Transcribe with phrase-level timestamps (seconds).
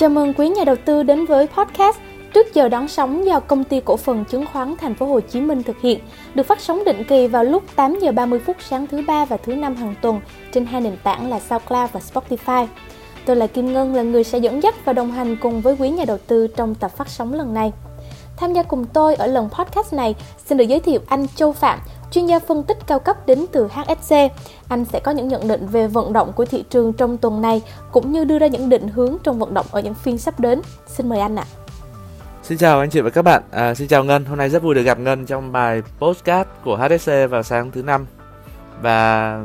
[0.00, 1.98] Chào mừng quý nhà đầu tư đến với podcast
[2.34, 5.40] Trước giờ đón sóng do công ty cổ phần chứng khoán Thành phố Hồ Chí
[5.40, 6.00] Minh thực hiện,
[6.34, 9.36] được phát sóng định kỳ vào lúc 8 giờ 30 phút sáng thứ ba và
[9.36, 10.20] thứ năm hàng tuần
[10.52, 12.66] trên hai nền tảng là SoundCloud và Spotify.
[13.26, 15.90] Tôi là Kim Ngân là người sẽ dẫn dắt và đồng hành cùng với quý
[15.90, 17.72] nhà đầu tư trong tập phát sóng lần này.
[18.36, 20.14] Tham gia cùng tôi ở lần podcast này,
[20.46, 21.78] xin được giới thiệu anh Châu Phạm,
[22.10, 24.14] chuyên gia phân tích cao cấp đến từ HSC.
[24.68, 27.62] Anh sẽ có những nhận định về vận động của thị trường trong tuần này,
[27.92, 30.60] cũng như đưa ra những định hướng trong vận động ở những phiên sắp đến.
[30.86, 31.44] Xin mời anh ạ.
[31.54, 31.60] À.
[32.42, 33.42] Xin chào anh chị và các bạn.
[33.50, 34.24] À, xin chào Ngân.
[34.24, 37.82] Hôm nay rất vui được gặp Ngân trong bài postcard của HSC vào sáng thứ
[37.82, 38.06] năm.
[38.82, 39.40] Và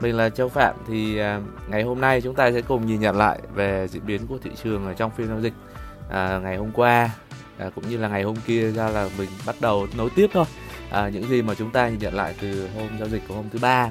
[0.00, 3.16] mình là Châu Phạm thì à, ngày hôm nay chúng ta sẽ cùng nhìn nhận
[3.16, 5.52] lại về diễn biến của thị trường ở trong phiên giao dịch
[6.10, 7.10] à, ngày hôm qua
[7.58, 10.44] à, cũng như là ngày hôm kia ra là mình bắt đầu nối tiếp thôi.
[10.90, 13.44] À, những gì mà chúng ta nhìn nhận lại từ hôm giao dịch của hôm
[13.52, 13.90] thứ ba.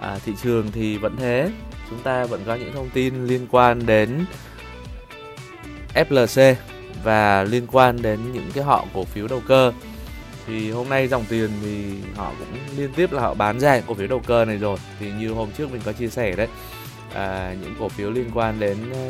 [0.00, 1.50] À, thị trường thì vẫn thế,
[1.90, 4.24] chúng ta vẫn có những thông tin liên quan đến
[5.94, 6.54] FLC
[7.04, 9.72] và liên quan đến những cái họ cổ phiếu đầu cơ.
[10.46, 11.84] Thì hôm nay dòng tiền thì
[12.16, 14.78] họ cũng liên tiếp là họ bán ra cổ phiếu đầu cơ này rồi.
[15.00, 16.48] Thì như hôm trước mình có chia sẻ đấy
[17.14, 19.08] à, những cổ phiếu liên quan đến ờ,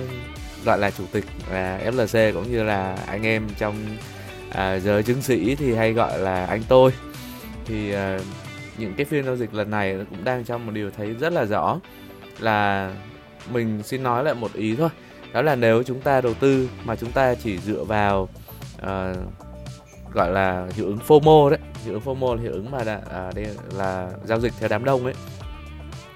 [0.64, 3.77] gọi là chủ tịch là FLC cũng như là anh em trong
[4.50, 6.92] à, giới chứng sĩ thì hay gọi là anh tôi
[7.66, 8.20] thì ờ,
[8.78, 11.44] những cái phiên giao dịch lần này cũng đang trong một điều thấy rất là
[11.44, 11.80] rõ
[12.38, 12.92] là
[13.52, 14.88] mình xin nói lại một ý thôi.
[15.32, 18.28] Đó là nếu chúng ta đầu tư mà chúng ta chỉ dựa vào
[18.83, 19.16] uh,
[20.14, 23.30] gọi là hiệu ứng FOMO đấy hiệu ứng FOMO là hiệu ứng mà đã, à,
[23.34, 23.46] đây
[23.77, 25.14] là giao dịch theo đám đông ấy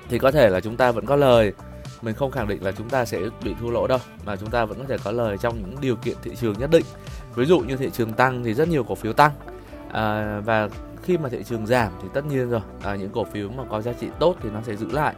[0.09, 1.53] thì có thể là chúng ta vẫn có lời.
[2.03, 4.65] Mình không khẳng định là chúng ta sẽ bị thua lỗ đâu mà chúng ta
[4.65, 6.85] vẫn có thể có lời trong những điều kiện thị trường nhất định.
[7.35, 9.33] Ví dụ như thị trường tăng thì rất nhiều cổ phiếu tăng
[9.93, 10.69] à, và
[11.07, 12.61] khi mà thị trường giảm thì tất nhiên rồi.
[12.83, 15.15] À, những cổ phiếu mà có giá trị tốt thì nó sẽ giữ lại.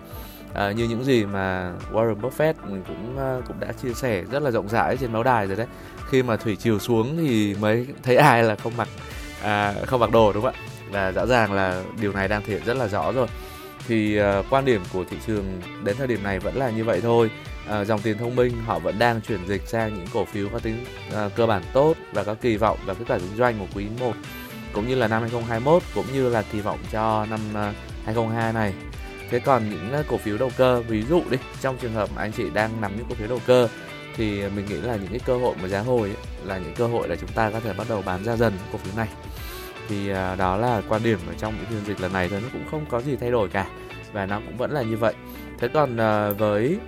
[0.55, 4.42] À, như những gì mà Warren Buffett mình cũng à, cũng đã chia sẻ rất
[4.42, 5.67] là rộng rãi trên báo đài rồi đấy.
[6.08, 8.89] Khi mà thủy chiều xuống thì mới thấy ai là không mặc
[9.42, 10.61] à, không mặc đồ đúng không ạ?
[10.90, 13.27] Và rõ ràng là điều này đang thể hiện rất là rõ rồi.
[13.89, 15.45] Thì uh, quan điểm của thị trường
[15.85, 17.30] đến thời điểm này vẫn là như vậy thôi.
[17.80, 20.58] Uh, dòng tiền thông minh họ vẫn đang chuyển dịch sang những cổ phiếu có
[20.58, 23.67] tính uh, cơ bản tốt và có kỳ vọng và kết quả kinh doanh của
[23.74, 24.12] quý 1
[24.73, 27.73] cũng như là năm 2021 cũng như là kỳ vọng cho năm à,
[28.05, 28.74] 2022 này.
[29.30, 32.23] Thế còn những à, cổ phiếu đầu cơ ví dụ đi trong trường hợp mà
[32.23, 33.68] anh chị đang nắm những cổ phiếu đầu cơ
[34.17, 36.86] thì mình nghĩ là những cái cơ hội mà giá hồi ấy, là những cơ
[36.86, 39.08] hội để chúng ta có thể bắt đầu bán ra dần cổ phiếu này.
[39.89, 42.48] Thì à, đó là quan điểm ở trong những phiên dịch lần này thôi nó
[42.52, 43.67] cũng không có gì thay đổi cả
[44.12, 45.14] và nó cũng vẫn là như vậy.
[45.58, 45.96] Thế còn
[46.39, 46.79] với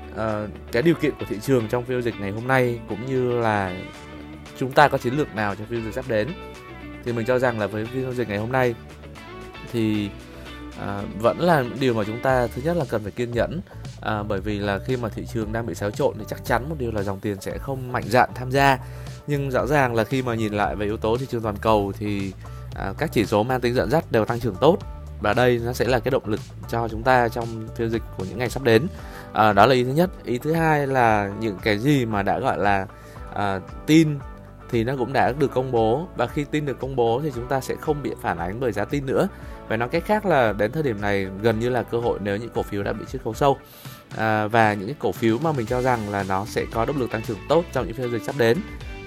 [0.73, 3.77] cái điều kiện của thị trường trong phiên dịch ngày hôm nay cũng như là
[4.59, 6.29] chúng ta có chiến lược nào cho phiên dịch sắp đến
[7.05, 8.75] thì mình cho rằng là với phiên giao dịch ngày hôm nay
[9.73, 10.11] thì
[10.81, 13.61] à, vẫn là điều mà chúng ta thứ nhất là cần phải kiên nhẫn.
[14.01, 16.69] À, bởi vì là khi mà thị trường đang bị xáo trộn thì chắc chắn
[16.69, 18.79] một điều là dòng tiền sẽ không mạnh dạn tham gia.
[19.27, 21.93] Nhưng rõ ràng là khi mà nhìn lại về yếu tố thị trường toàn cầu
[21.99, 22.33] thì
[22.75, 24.79] à, các chỉ số mang tính dẫn dắt đều tăng trưởng tốt.
[25.21, 28.25] Và đây nó sẽ là cái động lực cho chúng ta trong phiên dịch của
[28.25, 28.87] những ngày sắp đến.
[29.33, 30.11] À, đó là ý thứ nhất.
[30.25, 32.87] Ý thứ hai là những cái gì mà đã gọi là
[33.35, 34.19] à, tin
[34.71, 36.09] thì nó cũng đã được công bố.
[36.17, 38.73] Và khi tin được công bố thì chúng ta sẽ không bị phản ánh bởi
[38.73, 39.29] giá tin nữa.
[39.69, 42.37] Và nói cách khác là đến thời điểm này gần như là cơ hội nếu
[42.37, 43.59] những cổ phiếu đã bị chiết khấu sâu.
[44.17, 46.99] À, và những cái cổ phiếu mà mình cho rằng là nó sẽ có động
[46.99, 48.59] lực tăng trưởng tốt trong những phiên dịch sắp đến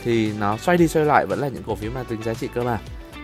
[0.04, 2.50] thì nó xoay đi xoay lại vẫn là những cổ phiếu mang tính giá trị
[2.54, 2.80] cơ bản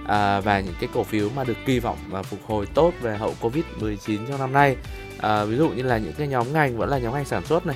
[0.08, 3.18] à, và những cái cổ phiếu mà được kỳ vọng và phục hồi tốt về
[3.18, 4.76] hậu covid 19 trong năm nay.
[5.18, 7.66] À, ví dụ như là những cái nhóm ngành vẫn là nhóm ngành sản xuất
[7.66, 7.76] này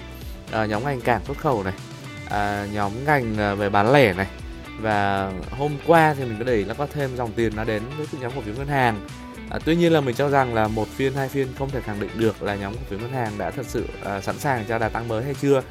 [0.52, 1.74] à, nhóm ngành cảng xuất khẩu này
[2.30, 4.28] à, nhóm ngành à, về bán lẻ này
[4.82, 8.08] và hôm qua thì mình có để nó có thêm dòng tiền nó đến với
[8.22, 9.00] nhóm cổ phiếu ngân hàng
[9.54, 12.00] À, tuy nhiên là mình cho rằng là một phiên hai phiên không thể khẳng
[12.00, 14.80] định được là nhóm cổ phiếu ngân hàng đã thật sự à, sẵn sàng cho
[14.80, 15.62] đà tăng mới hay chưa.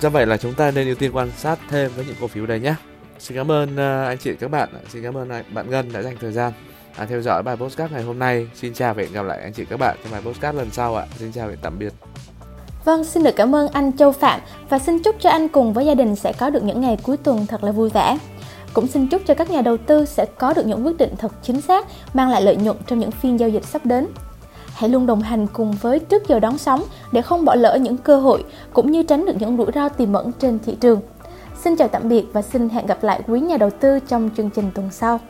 [0.00, 2.46] Do vậy là chúng ta nên ưu tiên quan sát thêm với những cổ phiếu
[2.46, 2.74] đây nhé.
[3.18, 6.16] Xin cảm ơn à, anh chị các bạn, xin cảm ơn bạn Ngân đã dành
[6.20, 6.52] thời gian
[6.96, 8.48] à, theo dõi bài postcard ngày hôm nay.
[8.54, 10.96] Xin chào và hẹn gặp lại anh chị các bạn trong bài postcard lần sau
[10.96, 11.06] ạ.
[11.18, 11.92] Xin chào và tạm biệt.
[12.84, 15.86] Vâng, xin được cảm ơn anh Châu Phạm và xin chúc cho anh cùng với
[15.86, 18.18] gia đình sẽ có được những ngày cuối tuần thật là vui vẻ.
[18.72, 21.32] Cũng xin chúc cho các nhà đầu tư sẽ có được những quyết định thật
[21.42, 24.06] chính xác, mang lại lợi nhuận trong những phiên giao dịch sắp đến.
[24.74, 26.82] Hãy luôn đồng hành cùng với trước giờ đón sóng
[27.12, 30.12] để không bỏ lỡ những cơ hội cũng như tránh được những rủi ro tiềm
[30.12, 31.00] ẩn trên thị trường.
[31.64, 34.50] Xin chào tạm biệt và xin hẹn gặp lại quý nhà đầu tư trong chương
[34.50, 35.20] trình tuần sau.